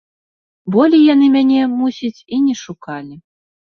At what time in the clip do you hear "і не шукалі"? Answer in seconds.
2.33-3.25